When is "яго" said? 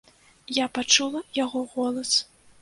1.43-1.63